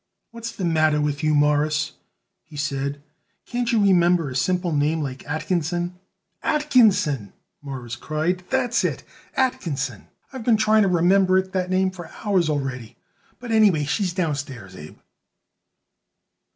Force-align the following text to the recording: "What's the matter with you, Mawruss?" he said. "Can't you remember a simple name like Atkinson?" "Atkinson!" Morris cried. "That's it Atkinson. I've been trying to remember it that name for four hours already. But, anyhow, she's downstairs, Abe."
"What's 0.31 0.51
the 0.51 0.65
matter 0.65 0.99
with 0.99 1.21
you, 1.21 1.35
Mawruss?" 1.35 1.91
he 2.43 2.57
said. 2.57 3.03
"Can't 3.45 3.71
you 3.71 3.79
remember 3.79 4.31
a 4.31 4.35
simple 4.35 4.71
name 4.73 4.99
like 5.03 5.23
Atkinson?" 5.29 5.99
"Atkinson!" 6.41 7.33
Morris 7.61 7.95
cried. 7.95 8.41
"That's 8.49 8.83
it 8.83 9.03
Atkinson. 9.37 10.07
I've 10.33 10.43
been 10.43 10.57
trying 10.57 10.81
to 10.81 10.87
remember 10.87 11.37
it 11.37 11.51
that 11.51 11.69
name 11.69 11.91
for 11.91 12.07
four 12.07 12.15
hours 12.25 12.49
already. 12.49 12.97
But, 13.39 13.51
anyhow, 13.51 13.83
she's 13.85 14.11
downstairs, 14.11 14.75
Abe." 14.75 14.97